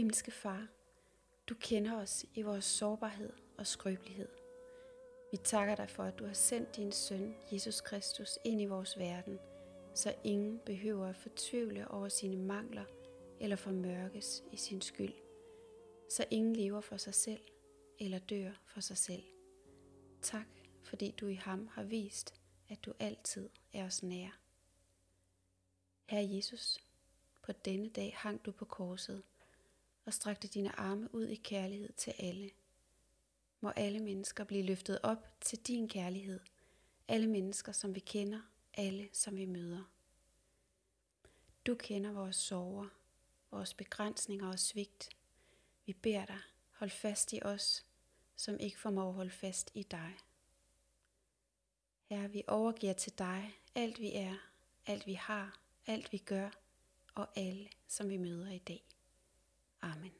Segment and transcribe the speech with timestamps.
[0.00, 0.68] Himmelske Far,
[1.48, 4.28] du kender os i vores sårbarhed og skrøbelighed.
[5.30, 8.98] Vi takker dig for, at du har sendt din søn, Jesus Kristus, ind i vores
[8.98, 9.38] verden,
[9.94, 12.84] så ingen behøver at fortvivle over sine mangler
[13.40, 15.14] eller formørkes i sin skyld.
[16.10, 17.42] Så ingen lever for sig selv
[17.98, 19.24] eller dør for sig selv.
[20.22, 20.48] Tak,
[20.82, 22.34] fordi du i ham har vist,
[22.68, 24.40] at du altid er os nær.
[26.06, 26.78] Herre Jesus,
[27.42, 29.22] på denne dag hang du på korset
[30.10, 32.50] og strakte dine arme ud i kærlighed til alle.
[33.60, 36.40] Må alle mennesker blive løftet op til din kærlighed.
[37.08, 38.40] Alle mennesker, som vi kender,
[38.74, 39.84] alle, som vi møder.
[41.66, 42.88] Du kender vores sorger,
[43.50, 45.10] vores begrænsninger og svigt.
[45.86, 46.40] Vi beder dig,
[46.72, 47.86] hold fast i os,
[48.36, 50.16] som ikke formår at holde fast i dig.
[52.04, 54.34] Herre, vi overgiver til dig alt vi er,
[54.86, 56.50] alt vi har, alt vi gør
[57.14, 58.99] og alle, som vi møder i dag.
[59.82, 60.12] Amen.